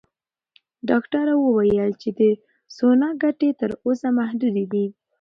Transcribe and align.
ډاکټره 0.89 1.33
وویل 1.45 1.89
چې 2.01 2.09
د 2.19 2.21
سونا 2.75 3.09
ګټې 3.23 3.49
تر 3.59 3.71
اوسه 3.85 4.07
محدودې 4.17 4.65
دي. 4.73 4.85